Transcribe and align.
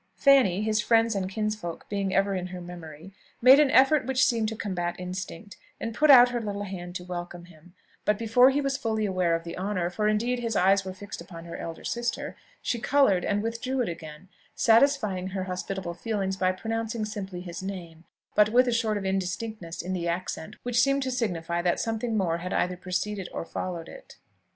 Fanny, 0.15 0.63
his 0.63 0.81
friends 0.81 1.13
and 1.13 1.29
kinsfolk 1.29 1.87
being 1.87 2.11
ever 2.11 2.33
in 2.33 2.47
her 2.47 2.59
memory, 2.59 3.13
made 3.39 3.59
an 3.59 3.69
effort 3.69 4.07
which 4.07 4.25
seemed 4.25 4.49
to 4.49 4.55
combat 4.55 4.95
instinct, 4.97 5.57
and 5.79 5.93
put 5.93 6.09
out 6.09 6.29
her 6.29 6.41
little 6.41 6.63
hand 6.63 6.95
to 6.95 7.03
welcome 7.03 7.45
him; 7.45 7.75
but 8.03 8.17
before 8.17 8.49
he 8.49 8.61
was 8.61 8.77
fully 8.77 9.05
aware 9.05 9.35
of 9.35 9.43
the 9.43 9.55
honour, 9.55 9.91
for 9.91 10.07
indeed 10.07 10.39
his 10.39 10.55
eyes 10.55 10.83
were 10.83 10.91
fixed 10.95 11.21
upon 11.21 11.45
her 11.45 11.55
elder 11.55 11.83
sister, 11.83 12.35
she 12.63 12.79
coloured, 12.79 13.23
and 13.23 13.43
withdrew 13.43 13.79
it 13.79 13.89
again, 13.89 14.27
satisfying 14.55 15.27
her 15.27 15.43
hospitable 15.43 15.93
feelings 15.93 16.35
by 16.35 16.51
pronouncing 16.51 17.05
simply 17.05 17.41
his 17.41 17.61
name, 17.61 18.03
but 18.33 18.49
with 18.49 18.67
a 18.67 18.73
sort 18.73 18.97
of 18.97 19.05
indistinctness 19.05 19.83
in 19.83 19.93
the 19.93 20.07
accent 20.07 20.55
which 20.63 20.79
seemed 20.81 21.03
to 21.03 21.11
signify 21.11 21.61
that 21.61 21.79
something 21.79 22.17
more 22.17 22.39
had 22.39 22.53
either 22.53 22.75
preceded 22.75 23.29
or 23.31 23.45
followed 23.45 23.87
it. 23.87 24.17